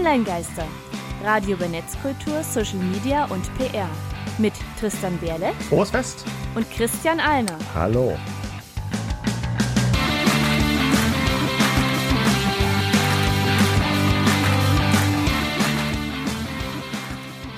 [0.00, 0.66] Online-Geister.
[1.22, 3.86] Radio über Netzkultur, Social Media und PR.
[4.38, 5.52] Mit Tristan Berle.
[5.68, 6.24] Frohes Fest.
[6.54, 7.58] Und Christian Alner.
[7.74, 8.16] Hallo.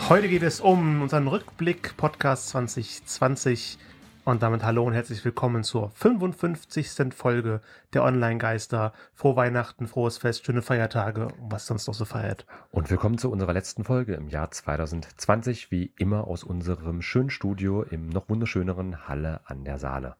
[0.08, 3.78] Heute geht es um unseren Rückblick Podcast 2020
[4.24, 7.12] und damit hallo und herzlich willkommen zur 55.
[7.14, 7.60] Folge
[7.92, 8.92] der Online-Geister.
[9.14, 12.46] Frohe Weihnachten, frohes Fest, schöne Feiertage und was sonst noch so feiert.
[12.70, 17.82] Und willkommen zu unserer letzten Folge im Jahr 2020, wie immer aus unserem schönen Studio
[17.82, 20.16] im noch wunderschöneren Halle an der Saale.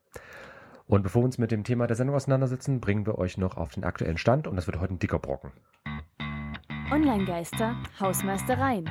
[0.85, 3.69] Und bevor wir uns mit dem Thema der Sendung auseinandersetzen, bringen wir euch noch auf
[3.69, 5.51] den aktuellen Stand und das wird heute ein dicker Brocken.
[6.91, 8.89] Online-Geister, Hausmeistereien.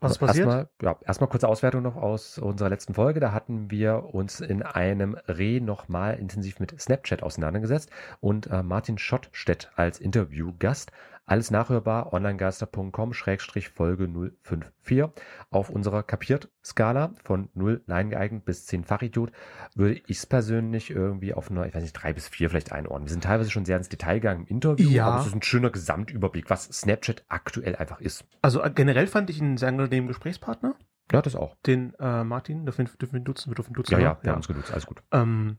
[0.00, 0.46] Was ist passiert?
[0.46, 3.20] Erstmal, ja, erstmal kurze Auswertung noch aus unserer letzten Folge.
[3.20, 8.96] Da hatten wir uns in einem Re nochmal intensiv mit Snapchat auseinandergesetzt und äh, Martin
[8.96, 10.90] Schottstedt als Interviewgast
[11.30, 14.08] alles nachhörbar onlinegeister.com-folge
[14.42, 15.04] 054.
[15.50, 19.30] Auf unserer Kapiert-Skala von 0 Nein geeignet bis 10 Fachidiot
[19.76, 23.06] würde ich es persönlich irgendwie auf eine, ich weiß nicht, 3 bis 4 vielleicht einordnen.
[23.06, 25.06] Wir sind teilweise schon sehr ins Detail gegangen im Interview, Ja.
[25.06, 28.24] aber es ist ein schöner Gesamtüberblick, was Snapchat aktuell einfach ist.
[28.42, 30.74] Also äh, generell fand ich einen sehr angenehmen Gesprächspartner.
[31.12, 31.56] Ja, das auch.
[31.66, 33.50] Den äh, Martin, dürfen, dürfen wir ihn duzen?
[33.50, 34.04] Wir dürfen duzen, Ja, ne?
[34.04, 35.02] ja, wir haben uns genutzt, alles gut.
[35.12, 35.58] Ähm,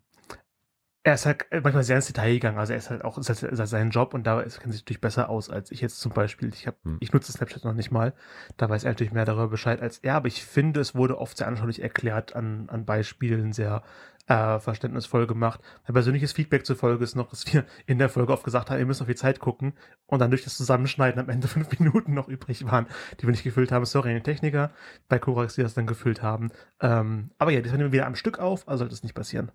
[1.04, 2.60] er ist halt manchmal sehr ins Detail gegangen.
[2.60, 4.82] Also er ist halt auch ist halt, ist halt sein Job und da kennt sich
[4.84, 6.50] natürlich besser aus als ich jetzt zum Beispiel.
[6.54, 6.98] Ich habe, Hm.
[7.00, 8.14] ich nutze Snapchat noch nicht mal.
[8.58, 10.16] Da weiß er natürlich mehr darüber Bescheid als er.
[10.16, 13.82] Aber ich finde, es wurde oft sehr anschaulich erklärt an, an Beispielen, sehr
[14.28, 15.60] äh, verständnisvoll gemacht.
[15.88, 18.78] Mein persönliches Feedback zur Folge ist noch, dass wir in der Folge oft gesagt haben,
[18.78, 19.74] ihr müsst auf die Zeit gucken
[20.06, 22.86] und dann durch das Zusammenschneiden am Ende fünf Minuten noch übrig waren,
[23.20, 23.86] die wir nicht gefüllt haben.
[23.86, 24.70] Sorry an die Techniker
[25.10, 26.52] bei Korax, die das dann gefüllt haben.
[26.80, 29.52] Ähm, aber ja, das nehmen wir wieder am Stück auf, also sollte es nicht passieren.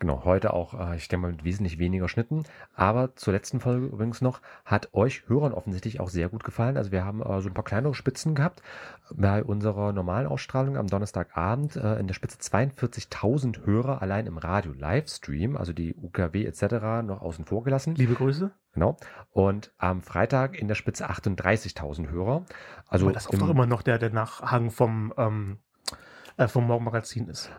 [0.00, 2.44] Genau, heute auch, äh, ich denke mal, mit wesentlich weniger Schnitten.
[2.76, 6.76] Aber zur letzten Folge übrigens noch, hat euch Hörern offensichtlich auch sehr gut gefallen.
[6.76, 8.62] Also wir haben äh, so ein paar kleinere Spitzen gehabt.
[9.12, 15.56] Bei unserer normalen Ausstrahlung am Donnerstagabend äh, in der Spitze 42.000 Hörer allein im Radio-Livestream,
[15.56, 16.62] also die UKW etc.
[17.04, 17.96] noch außen vor gelassen.
[17.96, 18.52] Liebe Grüße.
[18.74, 18.96] Genau.
[19.32, 22.44] Und am Freitag in der Spitze 38.000 Hörer.
[22.86, 25.58] Also Aber das im- auch immer noch der, der Nachhang vom, ähm,
[26.36, 27.50] äh, vom Morgenmagazin ist.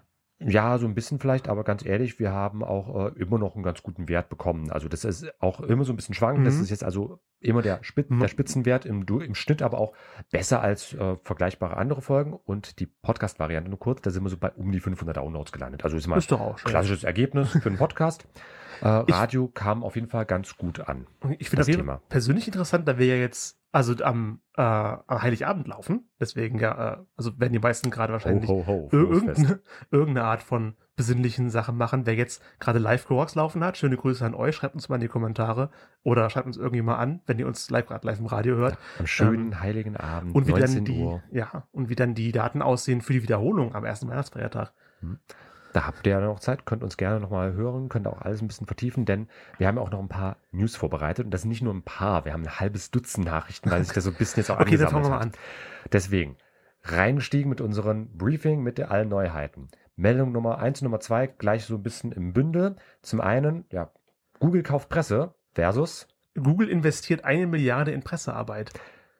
[0.42, 3.64] Ja, so ein bisschen vielleicht, aber ganz ehrlich, wir haben auch äh, immer noch einen
[3.64, 4.72] ganz guten Wert bekommen.
[4.72, 6.48] Also das ist auch immer so ein bisschen schwankend.
[6.48, 6.64] Das Mhm.
[6.64, 8.20] ist jetzt also immer der, Spit Mhm.
[8.22, 9.94] der Spitzenwert im, im Schnitt, aber auch
[10.32, 12.32] besser als äh, vergleichbare andere Folgen.
[12.34, 15.84] Und die Podcast-Variante nur kurz, da sind wir so bei um die 500 Downloads gelandet.
[15.84, 16.40] Also ist mal Ist schön.
[16.64, 18.26] klassisches Ergebnis für einen Podcast.
[18.82, 21.06] äh, Radio kam auf jeden Fall ganz gut an.
[21.38, 22.02] Ich finde das das Thema.
[22.08, 26.10] Persönlich interessant, da wir ja jetzt also am, äh, Heiligabend laufen.
[26.20, 28.94] Deswegen ja, äh, also werden die meisten gerade wahrscheinlich ho, ho, Fest.
[28.94, 29.60] irgendeine,
[29.92, 32.06] irgendeine Art von besinnlichen Sachen machen.
[32.06, 34.56] Wer jetzt gerade live Clorox laufen hat, schöne Grüße an euch.
[34.56, 35.70] Schreibt uns mal in die Kommentare
[36.04, 38.78] oder schreibt uns irgendwie mal an, wenn ihr uns live gerade live im Radio hört.
[38.98, 41.24] Am schönen heiligen Abend, Ähm, Und wie 19 dann die, Uhr.
[41.32, 44.74] ja, und wie dann die Daten aussehen für die Wiederholung am ersten Weihnachtsfeiertag.
[45.74, 48.48] Da habt ihr ja noch Zeit, könnt uns gerne nochmal hören, könnt auch alles ein
[48.48, 51.50] bisschen vertiefen, denn wir haben ja auch noch ein paar News vorbereitet und das sind
[51.50, 54.16] nicht nur ein paar, wir haben ein halbes Dutzend Nachrichten, weil sich das so ein
[54.16, 55.36] bisschen jetzt auch Okay, dann angesammelt fangen wir mal hat.
[55.36, 55.90] an.
[55.92, 56.38] Deswegen,
[56.84, 59.70] reingestiegen mit unserem Briefing mit allen Neuheiten.
[59.96, 62.78] Meldung Nummer eins und Nummer zwei gleich so ein bisschen im Bündel.
[63.02, 63.92] Zum einen, ja,
[64.40, 68.72] Google kauft Presse versus Google investiert eine Milliarde in Pressearbeit.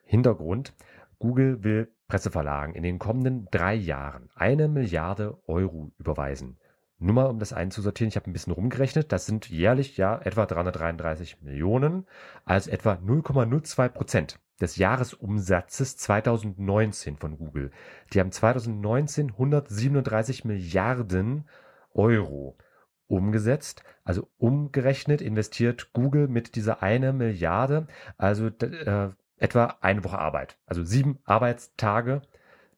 [0.04, 0.74] Hintergrund.
[1.18, 6.58] Google will Presseverlagen in den kommenden drei Jahren eine Milliarde Euro überweisen.
[6.98, 10.44] Nur mal, um das einzusortieren, ich habe ein bisschen rumgerechnet, das sind jährlich ja etwa
[10.44, 12.06] 333 Millionen,
[12.44, 17.70] also etwa 0,02 Prozent des Jahresumsatzes 2019 von Google.
[18.12, 21.48] Die haben 2019 137 Milliarden
[21.94, 22.58] Euro
[23.06, 27.86] umgesetzt, also umgerechnet investiert Google mit dieser eine Milliarde,
[28.18, 29.10] also äh,
[29.40, 32.22] etwa eine Woche Arbeit, also sieben Arbeitstage.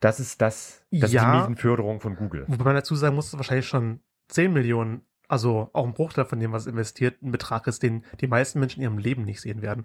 [0.00, 1.31] Das ist das, das ist Ja.
[1.33, 2.45] die Mietenförderung von Google.
[2.49, 6.52] Wobei man dazu sagen muss, wahrscheinlich schon 10 Millionen, also auch ein Bruchteil von dem,
[6.52, 9.84] was investiert, ein Betrag ist, den die meisten Menschen in ihrem Leben nicht sehen werden.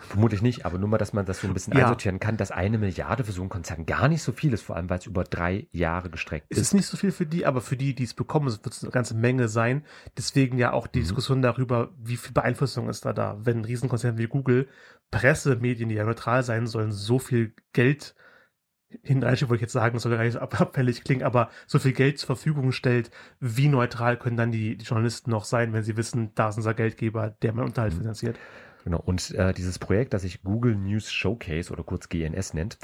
[0.00, 1.82] Vermutlich nicht, aber nur mal, dass man das so ein bisschen Ja.
[1.82, 4.74] einsortieren kann, dass eine Milliarde für so einen Konzern gar nicht so viel ist, vor
[4.76, 6.62] allem weil es über drei Jahre gestreckt Es ist.
[6.68, 8.90] ist nicht so viel für die, aber für die, die es bekommen, wird es eine
[8.92, 9.84] ganze Menge sein.
[10.16, 11.02] Deswegen ja auch die Mhm.
[11.04, 14.66] Diskussion darüber, wie viel Beeinflussung ist da da, wenn ein Riesenkonzern wie Google,
[15.10, 18.14] Pressemedien, die ja neutral sein sollen, so viel Geld
[19.02, 21.78] hinreichen, wollte ich jetzt sagen, das soll gar nicht so ab- abfällig klingen, aber so
[21.78, 23.10] viel Geld zur Verfügung stellt,
[23.40, 26.74] wie neutral können dann die, die Journalisten noch sein, wenn sie wissen, da ist unser
[26.74, 27.98] Geldgeber, der mein Unterhalt Mhm.
[27.98, 28.38] finanziert.
[28.84, 29.00] Genau.
[29.04, 32.78] Und äh, dieses Projekt, das sich Google News Showcase oder kurz GNS nennt,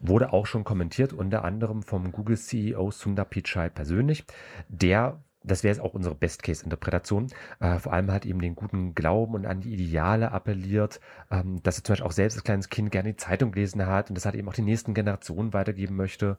[0.00, 4.24] wurde auch schon kommentiert, unter anderem vom Google CEO Sundar Pichai persönlich.
[4.68, 7.28] Der das wäre jetzt auch unsere Best-Case-Interpretation,
[7.60, 11.00] äh, vor allem halt eben den guten Glauben und an die Ideale appelliert,
[11.30, 14.08] ähm, dass er zum Beispiel auch selbst als kleines Kind gerne die Zeitung gelesen hat
[14.08, 16.38] und das halt eben auch die nächsten Generationen weitergeben möchte.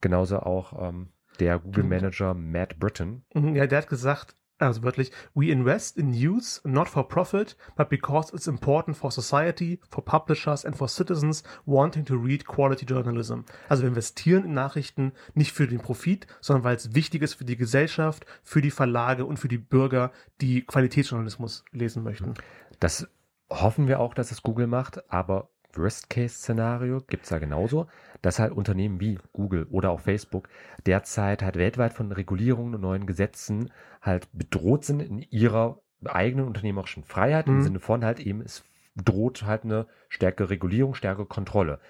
[0.00, 1.08] Genauso auch ähm,
[1.40, 3.22] der Google-Manager Matt Britton.
[3.34, 7.88] Mhm, Ja, der hat gesagt, also wörtlich, we invest in news not for profit, but
[7.88, 13.40] because it's important for society, for publishers and for citizens wanting to read quality journalism.
[13.68, 17.44] Also wir investieren in Nachrichten nicht für den Profit, sondern weil es wichtig ist für
[17.44, 22.34] die Gesellschaft, für die Verlage und für die Bürger, die Qualitätsjournalismus lesen möchten.
[22.80, 23.08] Das
[23.50, 27.86] hoffen wir auch, dass es Google macht, aber Worst-Case-Szenario gibt es ja genauso,
[28.22, 30.48] dass halt Unternehmen wie Google oder auch Facebook
[30.86, 33.70] derzeit halt weltweit von Regulierungen und neuen Gesetzen
[34.02, 37.54] halt bedroht sind in ihrer eigenen unternehmerischen Freiheit, Mhm.
[37.54, 38.64] im Sinne von halt eben, es
[38.96, 41.80] droht halt eine stärkere Regulierung, stärkere Kontrolle.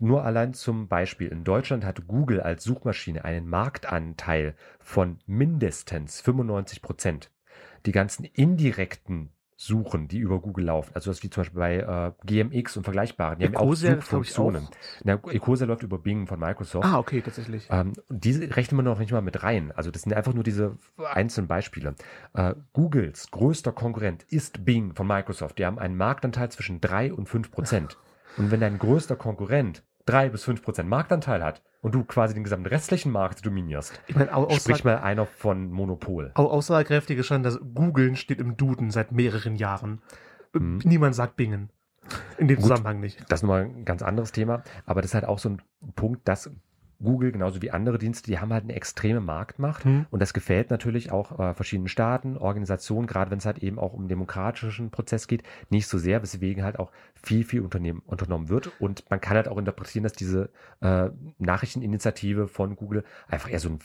[0.00, 6.82] Nur allein zum Beispiel, in Deutschland hat Google als Suchmaschine einen Marktanteil von mindestens 95
[6.82, 7.32] Prozent.
[7.84, 12.12] Die ganzen indirekten Suchen, die über Google laufen, also das wie zum Beispiel bei äh,
[12.24, 14.66] GMX und Vergleichbaren, die haben auch Ecosia, Suchfunktionen.
[14.66, 14.70] auch.
[15.02, 16.86] Na, Ecosia läuft über Bing von Microsoft.
[16.86, 17.66] Ah, okay, tatsächlich.
[17.68, 19.72] Ähm, diese rechnen wir noch nicht mal mit rein.
[19.72, 20.78] Also das sind einfach nur diese
[21.12, 21.96] einzelnen Beispiele.
[22.34, 25.58] Äh, Googles größter Konkurrent ist Bing von Microsoft.
[25.58, 27.98] Die haben einen Marktanteil zwischen 3 und 5 Prozent.
[28.36, 32.44] Und wenn dein größter Konkurrent 3 bis 5 Prozent Marktanteil hat und du quasi den
[32.44, 36.32] gesamten restlichen Markt dominierst, Ich meine, au- sprich mal einer von Monopol.
[36.34, 40.00] au- aussagekräftig ist schon, dass Googlen steht im Duden seit mehreren Jahren.
[40.54, 40.80] Äh, Mhm.
[40.84, 41.70] Niemand sagt Bingen.
[42.38, 42.62] In dem Gut.
[42.64, 43.20] Zusammenhang nicht.
[43.28, 44.62] Das ist nochmal ein ganz anderes Thema.
[44.86, 45.62] Aber das ist halt auch so ein
[45.94, 46.50] Punkt, dass
[47.00, 49.84] Google, genauso wie andere Dienste, die haben halt eine extreme Marktmacht.
[49.84, 50.06] Hm.
[50.10, 53.92] Und das gefällt natürlich auch äh, verschiedenen Staaten, Organisationen, gerade wenn es halt eben auch
[53.92, 58.72] um demokratischen Prozess geht, nicht so sehr, weswegen halt auch viel, viel unternehmen, unternommen wird.
[58.80, 60.50] Und man kann halt auch interpretieren, dass diese
[60.80, 63.78] äh, Nachrichteninitiative von Google einfach eher so ein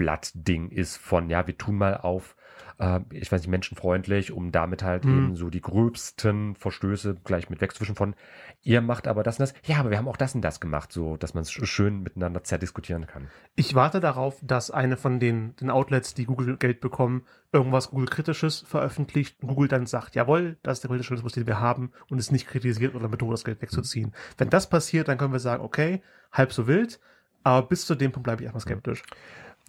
[0.00, 2.36] Feigenblatt-Ding ist von, ja, wir tun mal auf,
[2.78, 5.16] äh, ich weiß nicht, menschenfreundlich, um damit halt Hm.
[5.16, 8.14] eben so die gröbsten Verstöße gleich mit wegzuwischen von,
[8.62, 10.92] ihr macht aber das und das, ja, aber wir haben auch das und das gemacht,
[10.92, 13.28] so, dass man es schön miteinander zerdiskutieren kann.
[13.54, 18.60] Ich warte darauf, dass eine von den, den Outlets, die Google Geld bekommen, irgendwas Google-Kritisches
[18.60, 22.18] veröffentlicht und Google dann sagt, jawohl, das ist der politische Journalismus, den wir haben und
[22.18, 24.12] es nicht kritisiert oder bedroht, das Geld wegzuziehen.
[24.38, 27.00] Wenn das passiert, dann können wir sagen, okay, halb so wild,
[27.42, 29.02] aber bis zu dem Punkt bleibe ich erstmal skeptisch.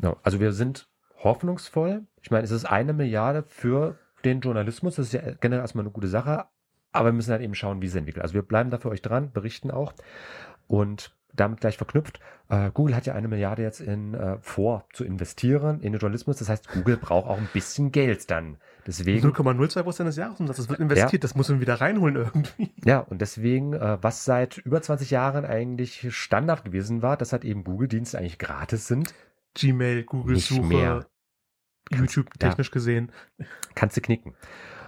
[0.02, 0.88] Ja, also wir sind
[1.24, 2.06] hoffnungsvoll.
[2.22, 4.96] Ich meine, es ist eine Milliarde für den Journalismus.
[4.96, 6.46] Das ist ja generell erstmal eine gute Sache.
[6.92, 8.24] Aber wir müssen halt eben schauen, wie es entwickelt.
[8.24, 9.94] Also wir bleiben da für euch dran, berichten auch.
[10.68, 12.20] Und damit gleich verknüpft,
[12.50, 16.38] äh, Google hat ja eine Milliarde jetzt in, äh, vor zu investieren in den Journalismus.
[16.38, 18.58] Das heißt, Google braucht auch ein bisschen Geld dann.
[18.86, 22.74] Deswegen 0,02 Prozent des Jahresumsatzes wird investiert, das muss man wieder reinholen irgendwie.
[22.84, 27.46] Ja, und deswegen, äh, was seit über 20 Jahren eigentlich Standard gewesen war, dass halt
[27.46, 29.14] eben Google-Dienste eigentlich gratis sind,
[29.56, 31.08] Gmail, Google Nicht Suche, mehr.
[31.92, 32.50] YouTube Ja.
[32.50, 33.12] technisch gesehen.
[33.76, 34.36] kannst du knicken.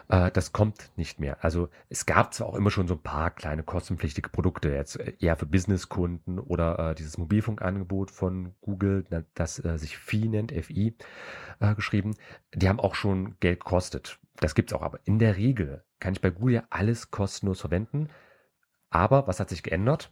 [0.10, 1.44] Äh, das kommt nicht mehr.
[1.44, 5.14] Also es gab zwar auch immer schon so ein paar kleine kostenpflichtige Produkte, jetzt äh,
[5.20, 10.96] eher für Businesskunden oder äh, dieses Mobilfunkangebot von Google, das äh, sich Fi nennt, FI
[11.60, 12.16] äh, geschrieben.
[12.54, 14.20] Die haben auch schon Geld gekostet.
[14.38, 18.10] Das gibt's auch, aber in der Regel kann ich bei Google ja alles kostenlos verwenden.
[18.90, 20.12] Aber was hat sich geändert?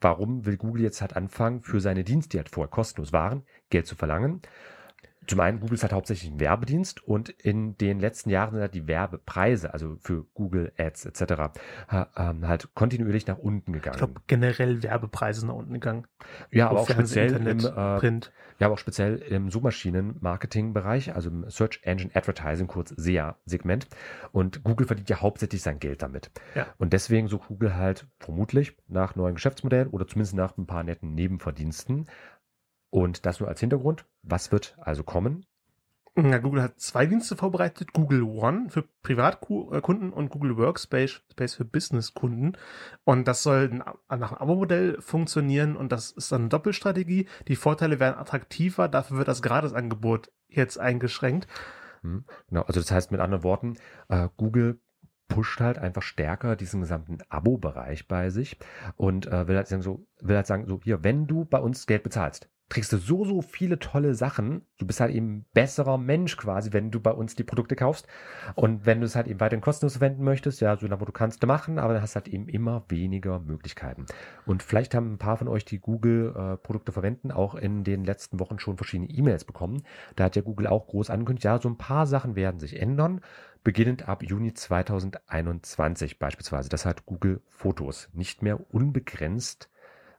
[0.00, 3.86] Warum will Google jetzt halt anfangen, für seine Dienste, die halt vorher kostenlos waren, Geld
[3.86, 4.42] zu verlangen?
[5.26, 8.74] Zum einen, Google ist halt hauptsächlich ein Werbedienst und in den letzten Jahren sind halt
[8.74, 11.22] die Werbepreise, also für Google Ads etc.,
[12.16, 13.98] ähm, halt kontinuierlich nach unten Ich gegangen.
[13.98, 16.06] glaube, generell Werbepreise nach unten gegangen.
[16.50, 18.32] ja, aber auch speziell im, äh, Print.
[18.58, 23.86] ja, aber auch speziell im Suchmaschinen-Marketing-Bereich, also im Search Engine Advertising, kurz SEA-Segment.
[24.32, 26.30] Und Google verdient ja hauptsächlich sein Geld damit.
[26.54, 26.66] Ja.
[26.78, 31.14] Und deswegen sucht Google halt vermutlich nach neuen Geschäftsmodellen oder zumindest nach ein paar netten
[31.14, 32.06] Nebenverdiensten.
[32.90, 34.06] Und das nur als Hintergrund.
[34.22, 35.46] Was wird also kommen?
[36.18, 37.92] Ja, Google hat zwei Dienste vorbereitet.
[37.92, 42.56] Google One für Privatkunden und Google Workspace Space für Businesskunden.
[43.04, 47.28] Und das soll nach einem Abo-Modell funktionieren und das ist dann eine Doppelstrategie.
[47.48, 51.48] Die Vorteile werden attraktiver, dafür wird das Gratisangebot jetzt eingeschränkt.
[52.00, 53.76] Hm, Genau, also das heißt mit anderen Worten,
[54.08, 54.80] äh, Google
[55.28, 58.58] pusht halt einfach stärker diesen gesamten Abo-Bereich bei sich
[58.96, 61.86] und äh, will halt sagen, so, will halt sagen, so hier, wenn du bei uns
[61.86, 64.62] Geld bezahlst, kriegst du so, so viele tolle Sachen.
[64.78, 68.08] Du bist halt eben besserer Mensch quasi, wenn du bei uns die Produkte kaufst.
[68.54, 71.46] Und wenn du es halt eben weiterhin kostenlos verwenden möchtest, ja, so, du kannst du
[71.46, 74.06] machen, aber dann hast du halt eben immer weniger Möglichkeiten.
[74.46, 78.58] Und vielleicht haben ein paar von euch, die Google-Produkte verwenden, auch in den letzten Wochen
[78.58, 79.82] schon verschiedene E-Mails bekommen.
[80.16, 83.20] Da hat ja Google auch groß angekündigt, ja, so ein paar Sachen werden sich ändern,
[83.62, 86.68] beginnend ab Juni 2021 beispielsweise.
[86.68, 89.70] Das hat Google Fotos nicht mehr unbegrenzt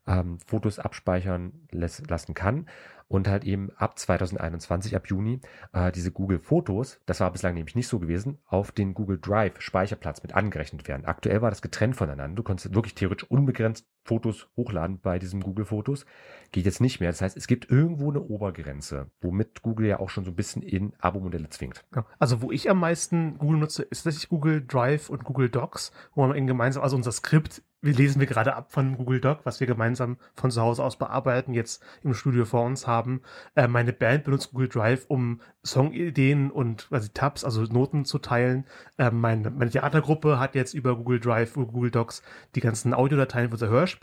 [0.07, 2.67] ähm, Fotos abspeichern lassen kann.
[3.09, 5.39] und halt eben ab 2021, ab Juni,
[5.71, 9.61] äh, diese Google Fotos, das war bislang nämlich nicht so gewesen, auf den Google Drive
[9.61, 11.05] Speicherplatz mit angerechnet werden.
[11.05, 12.35] Aktuell war das getrennt voneinander.
[12.35, 16.05] Du konntest wirklich theoretisch unbegrenzt Fotos hochladen bei diesen Google Fotos.
[16.51, 17.11] Geht jetzt nicht mehr.
[17.11, 20.61] Das heißt, es gibt irgendwo eine Obergrenze, womit Google ja auch schon so ein bisschen
[20.61, 21.83] in Abo-Modelle zwingt.
[21.95, 22.05] Ja.
[22.17, 26.25] Also wo ich am meisten Google nutze, ist tatsächlich Google Drive und Google Docs, wo
[26.25, 29.59] man eben gemeinsam, also unser Skript wir lesen wir gerade ab von Google Doc, was
[29.59, 33.21] wir gemeinsam von zu Hause aus bearbeiten, jetzt im Studio vor uns haben.
[33.55, 38.65] Äh, meine Band benutzt Google Drive, um Songideen und quasi Tabs, also Noten zu teilen.
[38.97, 42.23] Äh, meine, meine Theatergruppe hat jetzt über Google Drive, über Google Docs
[42.55, 43.96] die ganzen Audiodateien für unser Hörspiel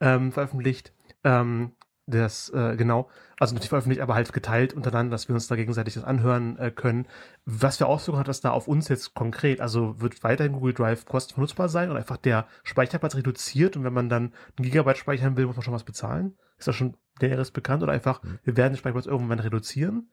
[0.00, 0.92] ähm, veröffentlicht.
[1.24, 1.72] Ähm,
[2.06, 5.94] das, äh, genau, also natürlich veröffentlicht, aber halt geteilt untereinander, dass wir uns da gegenseitig
[5.94, 7.06] das anhören äh, können.
[7.44, 9.60] Was wir Auswirkungen hat das da auf uns jetzt konkret?
[9.60, 13.92] Also wird weiterhin Google Drive kostenlos nutzbar sein und einfach der Speicherplatz reduziert und wenn
[13.92, 16.36] man dann ein Gigabyte speichern will, muss man schon was bezahlen?
[16.58, 18.40] Ist das schon näheres bekannt oder einfach, mhm.
[18.42, 20.10] wir werden den Speicherplatz irgendwann reduzieren?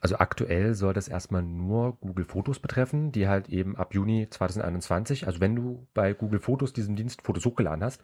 [0.00, 5.26] Also aktuell soll das erstmal nur Google Fotos betreffen, die halt eben ab Juni 2021,
[5.26, 8.02] also wenn du bei Google Fotos diesen Dienst Fotos hochgeladen hast,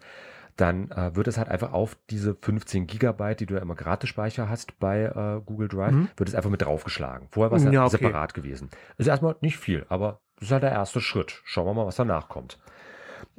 [0.55, 4.49] dann äh, wird es halt einfach auf diese 15 Gigabyte, die du ja immer Gratisspeicher
[4.49, 6.09] hast bei äh, Google Drive, mhm.
[6.15, 7.27] wird es einfach mit draufgeschlagen.
[7.31, 7.97] Vorher war es ja, okay.
[7.97, 8.69] separat gewesen.
[8.97, 11.41] Ist erstmal nicht viel, aber das ist halt der erste Schritt.
[11.43, 12.59] Schauen wir mal, was danach kommt.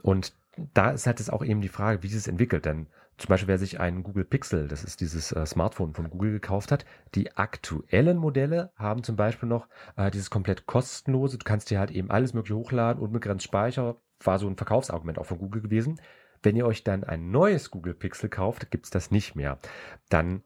[0.02, 3.28] Und da ist halt jetzt auch eben die Frage, wie sich es entwickelt, denn zum
[3.28, 6.84] Beispiel, wer sich einen Google Pixel, das ist dieses äh, Smartphone von Google gekauft hat,
[7.14, 11.38] die aktuellen Modelle haben zum Beispiel noch äh, dieses komplett kostenlose.
[11.38, 13.96] Du kannst dir halt eben alles mögliche hochladen, unbegrenzt Speicher.
[14.22, 16.00] War so ein Verkaufsargument auch von Google gewesen.
[16.42, 19.58] Wenn ihr euch dann ein neues Google Pixel kauft, gibt es das nicht mehr.
[20.08, 20.42] Dann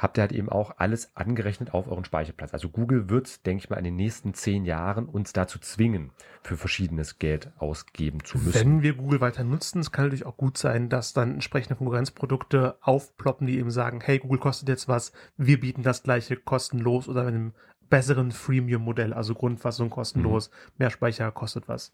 [0.00, 2.54] habt ihr halt eben auch alles angerechnet auf euren Speicherplatz.
[2.54, 6.10] Also Google wird, denke ich mal, in den nächsten zehn Jahren uns dazu zwingen,
[6.42, 8.54] für verschiedenes Geld ausgeben zu müssen.
[8.54, 12.78] Wenn wir Google weiter nutzen, es kann natürlich auch gut sein, dass dann entsprechende Konkurrenzprodukte
[12.80, 17.24] aufploppen, die eben sagen, hey, Google kostet jetzt was, wir bieten das gleiche kostenlos oder
[17.24, 17.52] mit einem
[17.90, 20.74] besseren Freemium-Modell, also Grundfassung kostenlos, mhm.
[20.78, 21.92] mehr Speicher kostet was.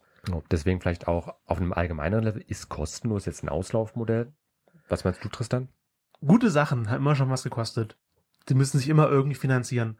[0.50, 4.32] Deswegen vielleicht auch auf einem allgemeineren Level, ist kostenlos jetzt ein Auslaufmodell?
[4.88, 5.68] Was meinst du, Tristan?
[6.26, 7.96] Gute Sachen, hat immer schon was gekostet.
[8.48, 9.96] Die müssen sich immer irgendwie finanzieren.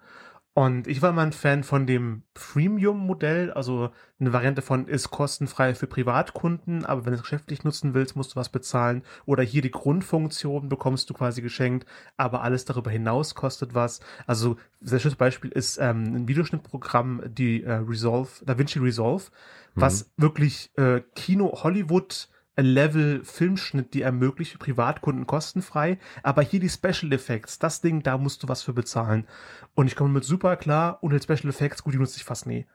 [0.57, 5.75] Und ich war mal ein Fan von dem Freemium-Modell, also eine Variante von ist kostenfrei
[5.75, 9.03] für Privatkunden, aber wenn du es geschäftlich nutzen willst, musst du was bezahlen.
[9.27, 14.01] Oder hier die Grundfunktion bekommst du quasi geschenkt, aber alles darüber hinaus kostet was.
[14.27, 19.25] Also sehr schönes Beispiel ist ähm, ein Videoschnittprogramm, die äh, Resolve, DaVinci Resolve,
[19.75, 19.81] mhm.
[19.83, 22.31] was wirklich äh, Kino Hollywood
[22.63, 25.99] Level Filmschnitt, die ermöglicht für Privatkunden kostenfrei.
[26.23, 29.27] Aber hier die Special Effects, das Ding, da musst du was für bezahlen.
[29.75, 32.47] Und ich komme mit super klar und mit Special Effects, gut, die nutze ich fast
[32.47, 32.67] nie.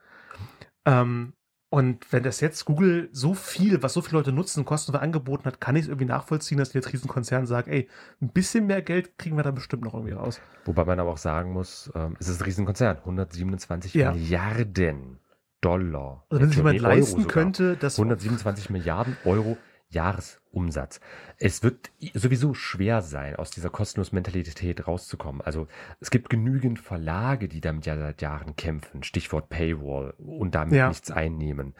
[0.85, 1.33] Ähm,
[1.73, 5.61] und wenn das jetzt Google so viel, was so viele Leute nutzen, kostenfrei angeboten hat,
[5.61, 7.87] kann ich es irgendwie nachvollziehen, dass die jetzt Riesenkonzern sagen, ey,
[8.21, 10.41] ein bisschen mehr Geld kriegen wir da bestimmt noch irgendwie raus.
[10.65, 14.11] Wobei man aber auch sagen muss, ähm, es ist ein Riesenkonzern, 127 ja.
[14.11, 15.19] Milliarden
[15.61, 16.25] Dollar.
[16.29, 19.57] Also wenn sich jemand leisten könnte, dass 127 Milliarden Euro
[19.91, 20.99] Jahresumsatz.
[21.37, 25.41] Es wird sowieso schwer sein, aus dieser kostenlosen Mentalität rauszukommen.
[25.41, 25.67] Also
[25.99, 29.03] es gibt genügend Verlage, die damit ja seit Jahren kämpfen.
[29.03, 30.89] Stichwort Paywall und damit ja.
[30.89, 31.73] nichts einnehmen.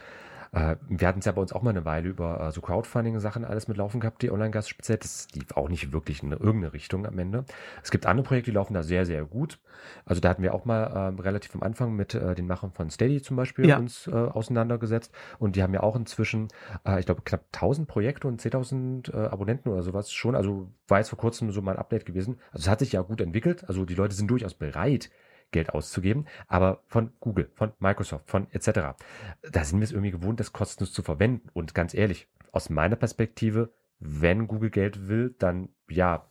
[0.54, 3.46] Äh, wir hatten es ja bei uns auch mal eine Weile über äh, so Crowdfunding-Sachen
[3.46, 4.98] alles mit laufen gehabt, die Online-Gast speziell.
[4.98, 7.46] Das lief auch nicht wirklich in irgendeine Richtung am Ende.
[7.84, 9.60] Es gibt andere Projekte, die laufen da sehr, sehr gut.
[10.06, 12.90] Also da hatten wir auch mal äh, relativ am Anfang mit äh, den Machern von
[12.90, 13.78] Steady zum Beispiel ja.
[13.78, 15.14] uns äh, auseinandergesetzt.
[15.40, 16.50] Und die haben ja auch inzwischen,
[16.86, 20.36] äh, ich glaube, knapp 1000 Projekte und 10.000 äh, Abonnenten oder sowas schon.
[20.36, 22.40] Also war jetzt vor kurzem so mal ein Update gewesen.
[22.52, 23.68] Also es hat sich ja gut entwickelt.
[23.70, 25.10] Also die Leute sind durchaus bereit,
[25.52, 28.96] Geld auszugeben, aber von Google, von Microsoft, von etc.
[29.52, 31.50] Da sind wir es irgendwie gewohnt, das kostenlos zu verwenden.
[31.54, 36.26] Und ganz ehrlich, aus meiner Perspektive, wenn Google Geld will, dann ja,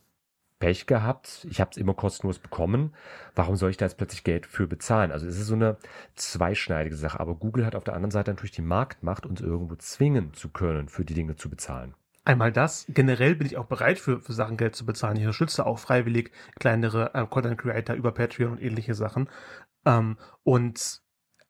[0.60, 1.46] Pech gehabt.
[1.50, 2.94] Ich habe es immer kostenlos bekommen.
[3.34, 5.10] Warum soll ich da jetzt plötzlich Geld für bezahlen?
[5.10, 5.78] Also es ist so eine
[6.14, 7.18] zweischneidige Sache.
[7.18, 10.88] Aber Google hat auf der anderen Seite natürlich die Marktmacht, uns irgendwo zwingen zu können,
[10.88, 11.94] für die Dinge zu bezahlen.
[12.24, 12.84] Einmal das.
[12.88, 15.16] Generell bin ich auch bereit, für, für Sachen Geld zu bezahlen.
[15.16, 19.28] Ich unterstütze auch freiwillig kleinere äh, Content Creator über Patreon und ähnliche Sachen.
[19.86, 21.02] Ähm, und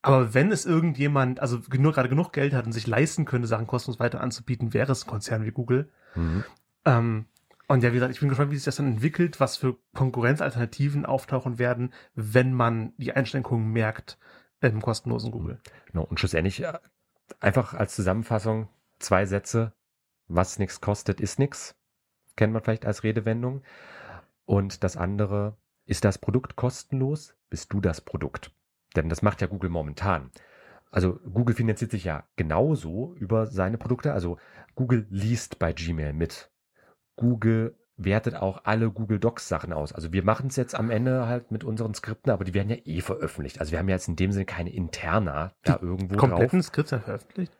[0.03, 3.67] aber wenn es irgendjemand, also nur gerade genug Geld hat und sich leisten könnte, Sachen
[3.67, 5.91] kostenlos weiter anzubieten, wäre es ein Konzern wie Google.
[6.15, 6.45] Mhm.
[6.87, 7.27] Ähm,
[7.69, 11.05] und ja, wie gesagt, ich bin gespannt, wie sich das dann entwickelt, was für Konkurrenzalternativen
[11.05, 14.19] auftauchen werden, wenn man die Einschränkungen merkt
[14.61, 15.61] im kostenlosen Google.
[15.87, 16.79] Genau, und schlussendlich äh,
[17.39, 19.73] einfach als Zusammenfassung zwei Sätze
[20.30, 21.76] was nichts kostet, ist nichts.
[22.37, 23.62] Kennt man vielleicht als Redewendung.
[24.46, 25.56] Und das andere,
[25.87, 27.34] ist das Produkt kostenlos?
[27.50, 28.52] Bist du das Produkt?
[28.96, 30.30] Denn das macht ja Google momentan.
[30.90, 34.12] Also Google finanziert sich ja genauso über seine Produkte.
[34.12, 34.38] Also
[34.75, 36.50] Google liest bei Gmail mit.
[37.16, 39.92] Google wertet auch alle Google Docs Sachen aus.
[39.92, 42.76] Also wir machen es jetzt am Ende halt mit unseren Skripten, aber die werden ja
[42.84, 43.60] eh veröffentlicht.
[43.60, 46.66] Also wir haben ja jetzt in dem Sinne keine Interna da irgendwo Kompletten drauf.
[46.66, 47.52] Skripte veröffentlicht?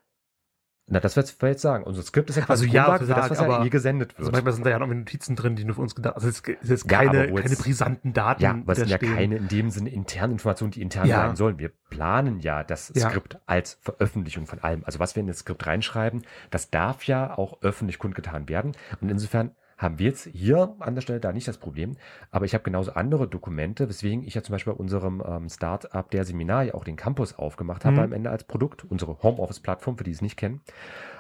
[0.93, 1.85] Na, das wird wir jetzt sagen.
[1.85, 4.11] Unser Skript ist ja quasi Also ja, Grundlage für das, was ja aber- eh gesendet
[4.17, 4.33] Also wird.
[4.33, 6.49] manchmal sind da ja noch Notizen drin, die nur für uns gedacht Also es ist
[6.69, 8.43] jetzt Ja, keine, wo keine brisanten Daten.
[8.43, 9.15] Ja, aber es sind ja stehen.
[9.15, 11.27] keine in dem Sinne internen Informationen, die intern Ja.
[11.29, 11.59] sein sollen.
[11.61, 13.09] Wir planen ja das Ja.
[13.09, 14.83] Skript als Veröffentlichung von allem.
[14.85, 18.73] Also was wir in das Skript reinschreiben, das darf ja auch öffentlich kundgetan werden.
[19.01, 21.97] Und insofern haben wir jetzt hier an der Stelle da nicht das Problem.
[22.31, 26.11] Aber ich habe genauso andere Dokumente, weswegen ich ja zum Beispiel bei unserem ähm, Start-up
[26.11, 28.03] der Seminar ja auch den Campus aufgemacht habe Mhm.
[28.03, 30.61] am Ende als Produkt, unsere Homeoffice-Plattform, für die es nicht kennen.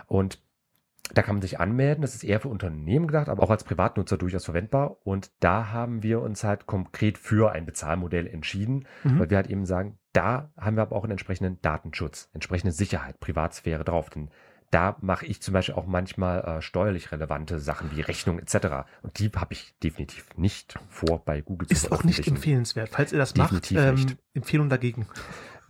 [0.06, 0.40] Und
[1.14, 2.02] da kann man sich anmelden.
[2.02, 4.98] Das ist eher für Unternehmen gedacht, aber auch als Privatnutzer durchaus verwendbar.
[5.04, 9.18] Und da haben wir uns halt konkret für ein Bezahlmodell entschieden, Mhm.
[9.18, 13.18] weil wir halt eben sagen, da haben wir aber auch einen entsprechenden Datenschutz, entsprechende Sicherheit,
[13.20, 14.10] Privatsphäre drauf.
[14.10, 14.28] Denn
[14.70, 18.88] da mache ich zum Beispiel auch manchmal äh, steuerlich relevante Sachen wie Rechnungen etc.
[19.02, 22.90] Und die habe ich definitiv nicht vor, bei Google zu Ist auch nicht empfehlenswert.
[22.90, 24.16] Falls ihr das Definitiv macht, ähm, nicht.
[24.34, 25.06] Empfehlung dagegen.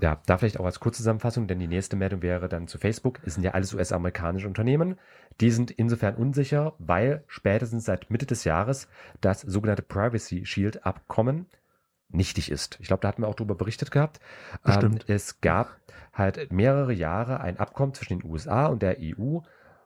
[0.00, 3.20] Ja, da vielleicht auch als Kurzzusammenfassung, denn die nächste Meldung wäre dann zu Facebook.
[3.24, 4.98] Es sind ja alles US-amerikanische Unternehmen.
[5.40, 8.88] Die sind insofern unsicher, weil spätestens seit Mitte des Jahres
[9.20, 11.46] das sogenannte Privacy Shield Abkommen
[12.12, 12.78] nichtig ist.
[12.80, 14.20] Ich glaube, da hatten wir auch darüber berichtet gehabt.
[14.64, 15.04] Bestimmt.
[15.08, 15.76] Ähm, es gab
[16.12, 19.40] halt mehrere Jahre ein Abkommen zwischen den USA und der EU,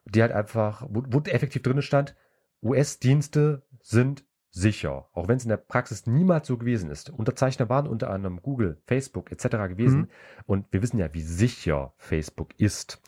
[0.07, 2.15] die halt einfach, wo, wo effektiv drin stand,
[2.63, 7.11] US-Dienste sind sicher, auch wenn es in der Praxis niemals so gewesen ist.
[7.11, 9.49] Unterzeichner waren unter anderem Google, Facebook etc.
[9.69, 10.01] gewesen.
[10.01, 10.09] Mhm.
[10.47, 13.03] Und wir wissen ja, wie sicher Facebook ist.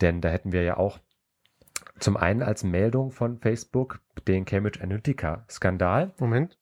[0.00, 1.00] Denn da hätten wir ja auch
[1.98, 6.58] zum einen als Meldung von Facebook den Cambridge Analytica-Skandal, Moment.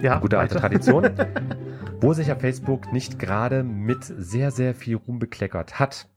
[0.00, 0.56] Ja, gute alte.
[0.56, 1.10] Tradition,
[2.00, 6.08] wo sich ja Facebook nicht gerade mit sehr, sehr viel Ruhm bekleckert hat.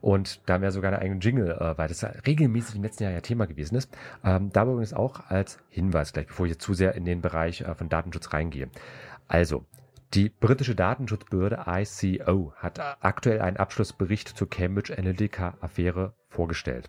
[0.00, 3.04] Und da haben wir sogar einen eigenen Jingle, äh, weil das ja regelmäßig im letzten
[3.04, 3.90] Jahr ja Thema gewesen ist.
[4.24, 7.62] Ähm, da übrigens auch als Hinweis gleich, bevor ich jetzt zu sehr in den Bereich
[7.62, 8.68] äh, von Datenschutz reingehe.
[9.26, 9.64] Also,
[10.14, 16.88] die britische Datenschutzbehörde ICO hat aktuell einen Abschlussbericht zur Cambridge Analytica-Affäre vorgestellt.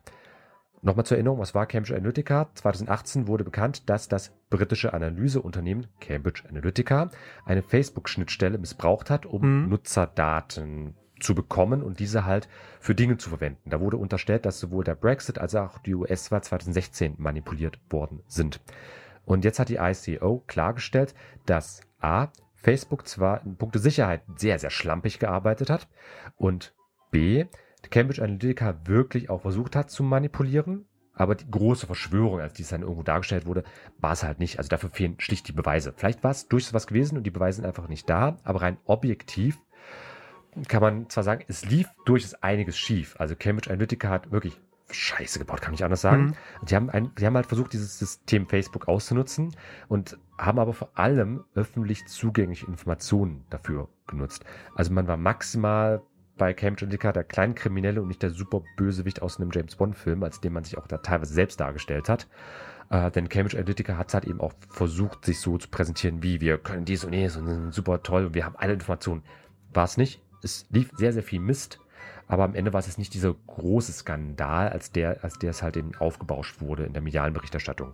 [0.82, 2.50] Nochmal zur Erinnerung, was war Cambridge Analytica?
[2.54, 7.10] 2018 wurde bekannt, dass das britische Analyseunternehmen Cambridge Analytica
[7.46, 9.70] eine Facebook-Schnittstelle missbraucht hat, um Mhm.
[9.70, 12.48] Nutzerdaten zu bekommen und diese halt
[12.80, 13.70] für Dinge zu verwenden.
[13.70, 18.62] Da wurde unterstellt, dass sowohl der Brexit als auch die US-Wahl 2016 manipuliert worden sind.
[19.26, 21.14] Und jetzt hat die ICO klargestellt,
[21.46, 25.88] dass A, Facebook zwar in puncto Sicherheit sehr, sehr schlampig gearbeitet hat
[26.38, 26.74] und
[27.12, 27.46] B,
[27.90, 32.82] Cambridge Analytica wirklich auch versucht hat zu manipulieren, aber die große Verschwörung, als dies dann
[32.82, 33.64] irgendwo dargestellt wurde,
[33.98, 34.58] war es halt nicht.
[34.58, 35.94] Also dafür fehlen schlicht die Beweise.
[35.96, 38.78] Vielleicht war es durchaus was gewesen und die Beweise sind einfach nicht da, aber rein
[38.86, 39.58] objektiv
[40.68, 43.16] kann man zwar sagen, es lief durchaus einiges schief.
[43.20, 44.60] Also Cambridge Analytica hat wirklich
[44.92, 46.28] Scheiße gebaut, kann ich anders sagen.
[46.62, 46.66] Mhm.
[46.66, 49.56] Die haben, ein, die haben halt versucht, dieses System Facebook auszunutzen
[49.88, 54.46] und haben aber vor allem öffentlich zugängliche Informationen dafür genutzt.
[54.74, 56.02] Also man war maximal
[56.40, 60.24] bei Cambridge Analytica der Kleinkriminelle und nicht der super Bösewicht aus einem James Bond Film,
[60.24, 62.28] als den man sich auch da teilweise selbst dargestellt hat.
[62.90, 66.58] Äh, denn Cambridge Analytica hat halt eben auch versucht, sich so zu präsentieren, wie wir
[66.58, 69.22] können dies und jenes und sind super toll und wir haben alle Informationen.
[69.72, 70.24] War es nicht.
[70.42, 71.80] Es lief sehr, sehr viel Mist.
[72.28, 75.62] Aber am Ende war es jetzt nicht dieser große Skandal, als der, als der es
[75.62, 77.94] halt eben aufgebauscht wurde in der medialen Berichterstattung.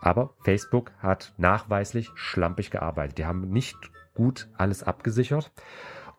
[0.00, 3.18] Aber Facebook hat nachweislich schlampig gearbeitet.
[3.18, 3.76] Die haben nicht
[4.14, 5.52] gut alles abgesichert.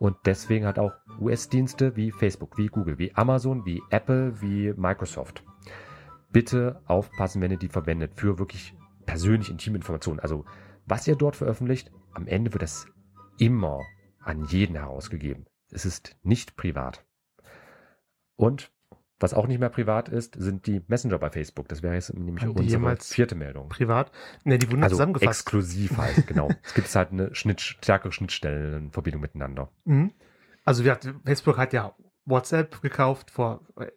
[0.04, 5.46] Und deswegen hat auch US-Dienste wie Facebook, wie Google, wie Amazon, wie Apple, wie Microsoft.
[6.30, 10.20] Bitte aufpassen, wenn ihr die verwendet für wirklich persönlich intime Informationen.
[10.20, 10.44] Also
[10.86, 12.86] was ihr dort veröffentlicht, am Ende wird das
[13.38, 13.80] immer
[14.20, 15.46] an jeden herausgegeben.
[15.72, 17.06] Es ist nicht privat.
[18.36, 18.73] Und
[19.24, 21.68] was auch nicht mehr privat ist, sind die Messenger bei Facebook.
[21.70, 23.70] Das wäre jetzt nämlich Haben die unsere vierte Meldung.
[23.70, 24.12] Privat.
[24.44, 25.40] Ne, die wurden Also zusammengefasst.
[25.42, 26.50] exklusiv halt, genau.
[26.64, 29.70] Es gibt halt eine Schnitt, stärkere Schnittstellenverbindung miteinander.
[29.86, 30.12] Mhm.
[30.66, 33.88] Also wir, Facebook hat ja WhatsApp gekauft vor äh,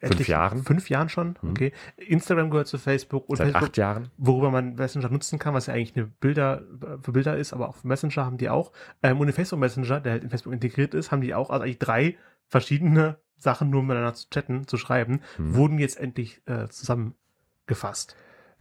[0.00, 0.62] etlichen- Jahren.
[0.62, 1.50] Fünf Jahren schon, Mhm.
[1.50, 1.72] okay.
[1.96, 4.10] Instagram gehört zu Facebook und Seit Facebook, acht Jahren.
[4.16, 6.62] worüber man Messenger nutzen kann, was ja eigentlich eine Bilder
[7.02, 8.72] für Bilder ist, aber auch für Messenger haben die auch.
[9.02, 11.64] Ähm, und den Facebook Messenger, der halt in Facebook integriert ist, haben die auch, also
[11.64, 12.16] eigentlich drei
[12.48, 15.54] verschiedene Sachen nur miteinander zu chatten, zu schreiben, Hm.
[15.54, 18.16] wurden jetzt endlich äh, zusammengefasst.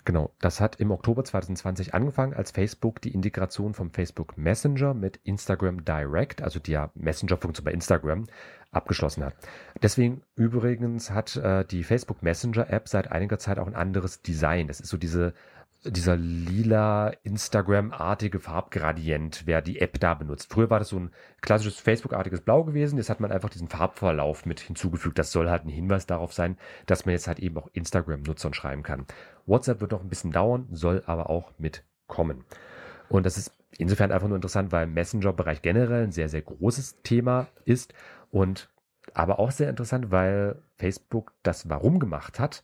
[0.06, 5.18] Genau, das hat im Oktober 2020 angefangen, als Facebook die Integration vom Facebook Messenger mit
[5.24, 8.26] Instagram Direct, also der Messenger-Funktion bei Instagram,
[8.72, 9.36] abgeschlossen hat.
[9.82, 14.68] Deswegen übrigens hat äh, die Facebook Messenger App seit einiger Zeit auch ein anderes Design.
[14.68, 15.34] Das ist so diese
[15.86, 20.52] dieser lila Instagram-artige Farbgradient, wer die App da benutzt.
[20.52, 22.98] Früher war das so ein klassisches Facebook-artiges Blau gewesen.
[22.98, 25.20] Jetzt hat man einfach diesen Farbverlauf mit hinzugefügt.
[25.20, 28.84] Das soll halt ein Hinweis darauf sein, dass man jetzt halt eben auch Instagram-Nutzern schreiben
[28.84, 29.06] kann.
[29.46, 32.46] WhatsApp wird noch ein bisschen dauern, soll aber auch mitkommen.
[33.10, 37.48] Und das ist insofern einfach nur interessant, weil Messenger-Bereich generell ein sehr, sehr großes Thema
[37.66, 37.94] ist
[38.32, 38.70] und
[39.14, 42.64] aber auch sehr interessant, weil Facebook das Warum gemacht hat.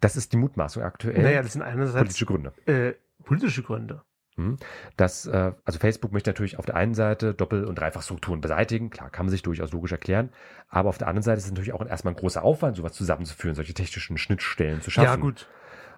[0.00, 1.22] Das ist die Mutmaßung aktuell.
[1.22, 2.52] Naja, das sind einerseits politische Gründe.
[2.66, 4.02] Äh, politische Gründe.
[4.36, 4.58] Hm.
[4.96, 8.90] Das, äh, also Facebook möchte natürlich auf der einen Seite Doppel- und Dreifachstrukturen beseitigen.
[8.90, 10.30] Klar, kann man sich durchaus logisch erklären.
[10.68, 13.54] Aber auf der anderen Seite ist es natürlich auch erstmal ein großer Aufwand, sowas zusammenzuführen,
[13.54, 15.08] solche technischen Schnittstellen zu schaffen.
[15.08, 15.48] Ja, gut.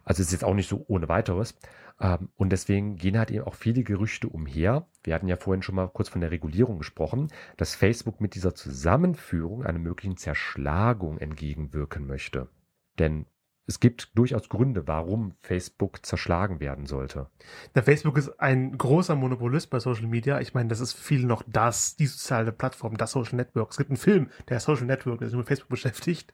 [0.05, 1.59] Also es ist jetzt auch nicht so ohne weiteres.
[2.01, 4.87] Ähm, und deswegen gehen halt eben auch viele Gerüchte umher.
[5.03, 8.55] Wir hatten ja vorhin schon mal kurz von der Regulierung gesprochen, dass Facebook mit dieser
[8.55, 12.49] Zusammenführung einer möglichen Zerschlagung entgegenwirken möchte.
[12.99, 13.27] Denn
[13.69, 17.27] es gibt durchaus Gründe, warum Facebook zerschlagen werden sollte.
[17.75, 20.41] Der Facebook ist ein großer Monopolist bei Social Media.
[20.41, 23.71] Ich meine, das ist viel noch das, die soziale Plattform, das Social Network.
[23.71, 26.33] Es gibt einen Film, der Social Network, der sich mit Facebook beschäftigt.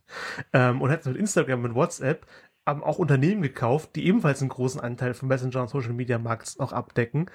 [0.53, 2.25] Ähm, und hat mit Instagram und WhatsApp
[2.65, 6.59] haben auch Unternehmen gekauft, die ebenfalls einen großen Anteil vom Messenger und Social Media Markts
[6.59, 7.29] noch abdecken.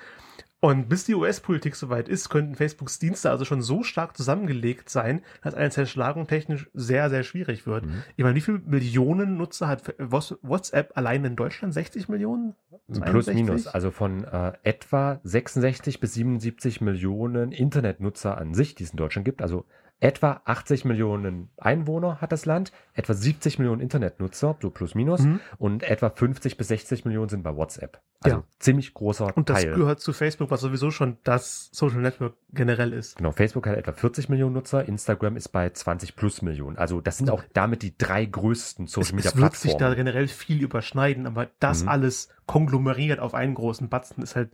[0.62, 5.22] Und bis die US-Politik soweit ist, könnten Facebooks Dienste also schon so stark zusammengelegt sein,
[5.42, 7.86] dass eine Zerschlagung technisch sehr, sehr schwierig wird.
[7.86, 8.04] Mhm.
[8.18, 11.74] Ich meine, wie viele Millionen Nutzer hat WhatsApp allein in Deutschland?
[11.74, 12.56] 60 Millionen?
[12.92, 13.12] 62?
[13.12, 13.68] Plus, minus.
[13.68, 19.24] Also von äh, etwa 66 bis 77 Millionen Internetnutzer an sich, die es in Deutschland
[19.24, 19.42] gibt.
[19.42, 19.66] Also
[20.02, 25.42] Etwa 80 Millionen Einwohner hat das Land, etwa 70 Millionen Internetnutzer, so plus minus, mhm.
[25.58, 28.02] und etwa 50 bis 60 Millionen sind bei WhatsApp.
[28.22, 28.44] Also ja.
[28.60, 29.76] ziemlich großer Und das Teil.
[29.76, 33.18] gehört zu Facebook, was sowieso schon das Social Network generell ist.
[33.18, 36.78] Genau, Facebook hat etwa 40 Millionen Nutzer, Instagram ist bei 20 plus Millionen.
[36.78, 39.54] Also das sind auch damit die drei größten Social Media Plattformen.
[39.54, 41.90] Es wird sich da generell viel überschneiden, aber das mhm.
[41.90, 44.50] alles konglomeriert auf einen großen Batzen ist halt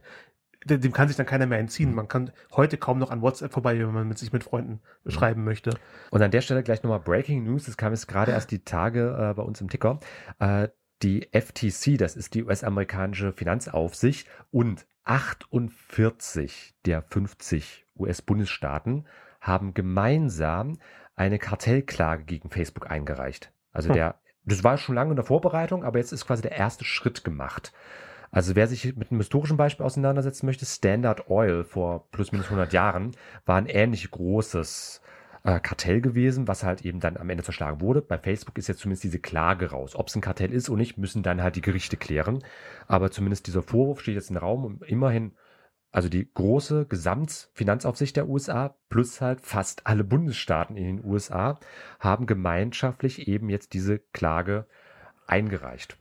[0.66, 1.90] dem kann sich dann keiner mehr entziehen.
[1.90, 1.96] Mhm.
[1.96, 5.12] Man kann heute kaum noch an WhatsApp vorbei, wenn man mit sich mit Freunden mhm.
[5.12, 5.78] schreiben möchte.
[6.12, 7.66] Und an der Stelle gleich nochmal Breaking News.
[7.66, 10.00] Das kam jetzt gerade erst die Tage äh, bei uns im Ticker.
[10.40, 10.70] Äh,
[11.02, 19.06] die FTC, das ist die US-amerikanische Finanzaufsicht und 48 der 50 US-Bundesstaaten
[19.40, 20.80] haben gemeinsam
[21.16, 23.52] eine Kartellklage gegen Facebook eingereicht.
[23.72, 23.96] Also hm.
[23.96, 27.24] der, das war schon lange in der Vorbereitung, aber jetzt ist quasi der erste Schritt
[27.24, 27.72] gemacht.
[28.32, 32.74] Also wer sich mit einem historischen Beispiel auseinandersetzen möchte, Standard Oil vor plus minus 100
[32.74, 33.12] Jahren
[33.46, 35.02] war ein ähnlich großes
[35.44, 38.02] äh, Kartell gewesen, was halt eben dann am Ende zerschlagen wurde.
[38.02, 39.96] Bei Facebook ist jetzt zumindest diese Klage raus.
[39.96, 42.44] Ob es ein Kartell ist oder nicht, müssen dann halt die Gerichte klären.
[42.88, 45.34] Aber zumindest dieser Vorwurf steht jetzt im Raum und immerhin
[45.92, 51.58] also die große Gesamtfinanzaufsicht der USA plus halt fast alle Bundesstaaten in den USA
[52.02, 54.66] haben gemeinschaftlich eben jetzt diese Klage
[55.26, 55.98] eingereicht.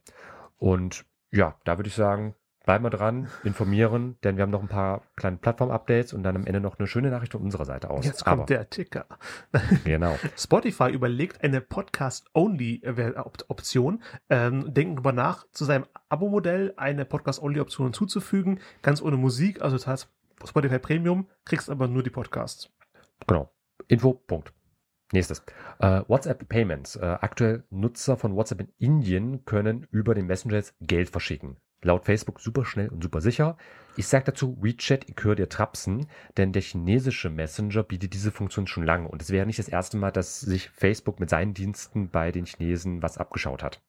[0.58, 4.68] Und ja, da würde ich sagen, bleiben wir dran, informieren, denn wir haben noch ein
[4.68, 8.06] paar kleine Plattform-Updates und dann am Ende noch eine schöne Nachricht von unserer Seite aus.
[8.06, 9.06] Jetzt kommt Aber, der Ticker.
[9.84, 10.16] Genau.
[10.36, 19.02] Spotify überlegt eine Podcast-Only-Option, ähm, denken darüber nach, zu seinem Abo-Modell eine Podcast-Only-Option hinzuzufügen, ganz
[19.02, 20.08] ohne Musik, also das heißt
[20.46, 22.70] Spotify Premium, kriegst aber nur die Podcasts.
[23.26, 23.50] Genau.
[23.88, 24.54] Info, Punkt.
[25.12, 25.44] Nächstes.
[25.82, 26.96] Uh, WhatsApp Payments.
[26.96, 31.56] Uh, aktuell Nutzer von WhatsApp in Indien können über den Messenger jetzt Geld verschicken.
[31.84, 33.58] Laut Facebook super schnell und super sicher.
[33.96, 38.66] Ich sage dazu WeChat, ich höre dir trapsen, denn der chinesische Messenger bietet diese Funktion
[38.66, 42.08] schon lange und es wäre nicht das erste Mal, dass sich Facebook mit seinen Diensten
[42.08, 43.80] bei den Chinesen was abgeschaut hat.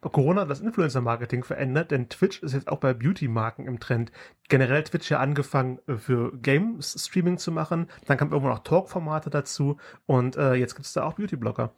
[0.00, 4.12] Corona hat das Influencer-Marketing verändert, denn Twitch ist jetzt auch bei Beauty-Marken im Trend.
[4.48, 9.78] Generell Twitch ja angefangen äh, für Games-Streaming zu machen, dann kamen irgendwann auch Talk-Formate dazu
[10.06, 11.72] und äh, jetzt gibt es da auch Beauty-Blogger.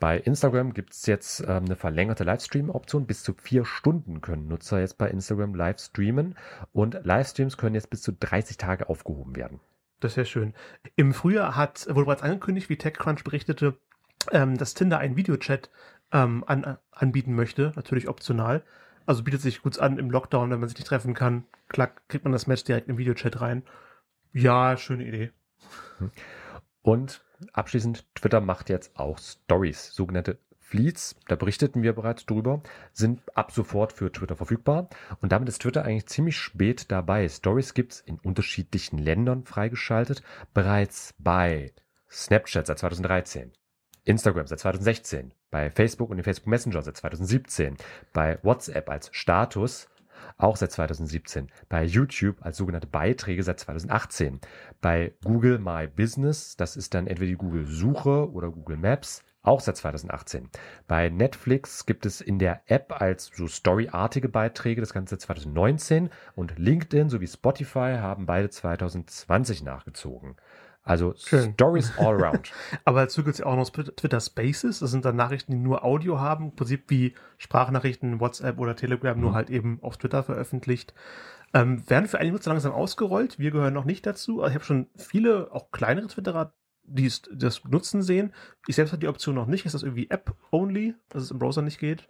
[0.00, 3.06] Bei Instagram gibt es jetzt ähm, eine verlängerte Livestream-Option.
[3.06, 6.36] Bis zu vier Stunden können Nutzer jetzt bei Instagram live streamen
[6.72, 9.60] und Livestreams können jetzt bis zu 30 Tage aufgehoben werden.
[10.00, 10.54] Das ist ja schön.
[10.96, 13.76] Im Frühjahr hat, wurde bereits angekündigt, wie TechCrunch berichtete,
[14.32, 15.68] ähm, dass Tinder einen Videochat
[16.12, 18.64] ähm, an, anbieten möchte, natürlich optional.
[19.04, 21.44] Also bietet sich gut an im Lockdown, wenn man sich nicht treffen kann.
[21.68, 23.64] Klack, kriegt man das Match direkt im Videochat rein.
[24.32, 25.30] Ja, schöne Idee.
[26.82, 30.38] Und abschließend, Twitter macht jetzt auch Stories, sogenannte
[30.70, 32.62] Fleets, da berichteten wir bereits drüber,
[32.92, 34.88] sind ab sofort für Twitter verfügbar.
[35.20, 37.28] Und damit ist Twitter eigentlich ziemlich spät dabei.
[37.28, 40.22] Stories gibt es in unterschiedlichen Ländern freigeschaltet,
[40.54, 41.72] bereits bei
[42.08, 43.52] Snapchat seit 2013,
[44.04, 47.76] Instagram seit 2016, bei Facebook und dem Facebook Messenger seit 2017,
[48.12, 49.88] bei WhatsApp als Status
[50.36, 54.40] auch seit 2017, bei YouTube als sogenannte Beiträge seit 2018,
[54.80, 59.60] bei Google My Business, das ist dann entweder die Google Suche oder Google Maps, auch
[59.60, 60.50] seit 2018.
[60.86, 66.58] Bei Netflix gibt es in der App als so storyartige Beiträge das Ganze 2019 und
[66.58, 70.36] LinkedIn sowie Spotify haben beide 2020 nachgezogen.
[70.82, 71.52] Also Schön.
[71.52, 72.52] Stories all around.
[72.84, 74.80] Aber dazu gibt es ja auch noch Twitter Spaces.
[74.80, 76.46] Das sind dann Nachrichten, die nur Audio haben.
[76.46, 79.34] Im Prinzip wie Sprachnachrichten, WhatsApp oder Telegram, nur Mhm.
[79.34, 80.94] halt eben auf Twitter veröffentlicht.
[81.52, 83.38] Ähm, werden für einige Nutzer langsam ausgerollt.
[83.38, 84.40] Wir gehören noch nicht dazu.
[84.40, 88.32] Also ich habe schon viele, auch kleinere Twitterer, die das nutzen sehen.
[88.66, 89.66] Ich selbst habe die Option noch nicht.
[89.66, 92.08] Ist das irgendwie App-only, dass es im Browser nicht geht?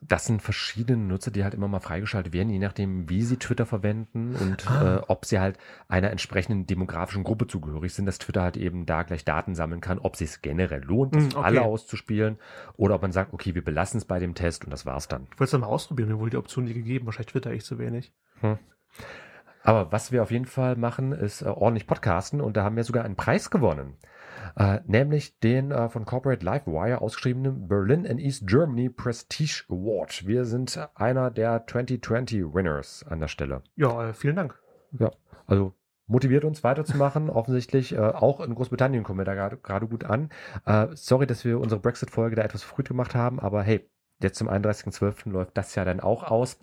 [0.00, 3.66] Das sind verschiedene Nutzer, die halt immer mal freigeschaltet werden, je nachdem, wie sie Twitter
[3.66, 4.96] verwenden und Ah.
[4.98, 5.58] äh, ob sie halt
[5.88, 9.98] einer entsprechenden demografischen Gruppe zugehörig sind, dass Twitter halt eben da gleich Daten sammeln kann,
[9.98, 11.46] ob sich es generell lohnt, das Hm, für okay.
[11.46, 12.38] alle auszuspielen
[12.76, 15.24] oder ob man sagt, okay, wir belassen es bei dem Test und das war's dann.
[15.34, 16.08] Ich wollte es mal ausprobieren.
[16.10, 17.06] Mir wurde die Option nie gegeben.
[17.06, 18.12] Wahrscheinlich Twitter echt zu wenig.
[19.64, 22.84] Aber was wir auf jeden Fall machen, ist äh, ordentlich podcasten und da haben wir
[22.84, 23.96] sogar einen Preis gewonnen.
[24.58, 30.26] Äh, nämlich den äh, von Corporate Livewire ausgeschriebenen Berlin and East Germany Prestige Award.
[30.26, 33.62] Wir sind einer der 2020 Winners an der Stelle.
[33.76, 34.60] Ja, äh, vielen Dank.
[35.46, 35.74] Also
[36.08, 37.30] motiviert uns weiterzumachen.
[37.30, 40.30] Offensichtlich äh, auch in Großbritannien kommen wir da gerade- gerade gut an.
[40.66, 43.88] Äh, sorry, dass wir unsere Brexit-Folge da etwas früh gemacht haben, aber hey,
[44.20, 45.30] jetzt zum 31.12.
[45.30, 46.58] läuft das ja dann auch aus.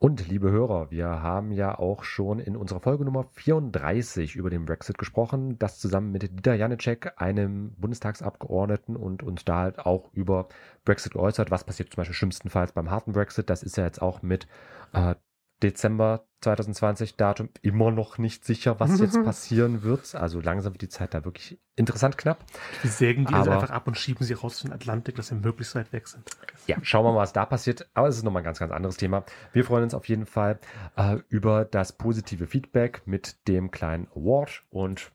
[0.00, 4.64] Und liebe Hörer, wir haben ja auch schon in unserer Folge Nummer 34 über den
[4.64, 10.46] Brexit gesprochen, das zusammen mit Dieter Janicek, einem Bundestagsabgeordneten und uns da halt auch über
[10.84, 11.50] Brexit geäußert.
[11.50, 13.50] Was passiert zum Beispiel schlimmstenfalls beim harten Brexit?
[13.50, 14.46] Das ist ja jetzt auch mit
[14.92, 15.16] äh,
[15.62, 20.14] Dezember 2020 Datum immer noch nicht sicher, was jetzt passieren wird.
[20.14, 22.44] Also langsam wird die Zeit da wirklich interessant knapp.
[22.82, 25.28] Wir sägen die also Aber- einfach ab und schieben sie raus in den Atlantik, dass
[25.28, 26.30] sie möglichst weit weg sind.
[26.66, 27.88] Ja, schauen wir mal, was da passiert.
[27.94, 29.24] Aber es ist nochmal ein ganz, ganz anderes Thema.
[29.52, 30.60] Wir freuen uns auf jeden Fall
[30.96, 35.10] äh, über das positive Feedback mit dem kleinen Award und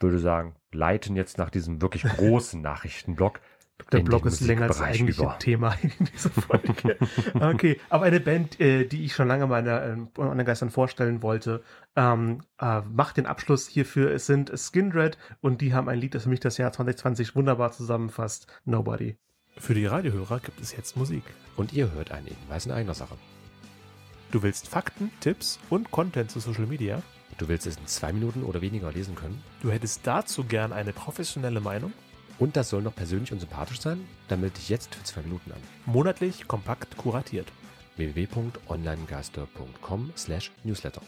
[0.00, 3.40] würde sagen, leiten jetzt nach diesem wirklich großen Nachrichtenblock.
[3.92, 5.38] Der Blog ist länger als eigentliche über.
[5.38, 6.98] Thema in dieser Folge.
[7.34, 11.62] okay, aber eine Band, äh, die ich schon lange meiner ähm, anderen Geistern vorstellen wollte,
[11.96, 14.10] ähm, äh, macht den Abschluss hierfür.
[14.12, 17.72] Es sind Skindred und die haben ein Lied, das für mich das Jahr 2020 wunderbar
[17.72, 18.46] zusammenfasst.
[18.64, 19.16] Nobody.
[19.56, 21.24] Für die Radiohörer gibt es jetzt Musik.
[21.56, 23.16] Und ihr hört einen Hinweis in eigener Sache.
[24.30, 27.02] Du willst Fakten, Tipps und Content zu Social Media?
[27.38, 29.42] Du willst es in zwei Minuten oder weniger lesen können?
[29.62, 31.92] Du hättest dazu gern eine professionelle Meinung?
[32.38, 34.06] Und das soll noch persönlich und sympathisch sein?
[34.28, 35.58] Dann melde dich jetzt für zwei Minuten an.
[35.86, 37.48] Monatlich kompakt kuratiert.
[37.96, 41.02] www.onlinegeister.com slash newsletter.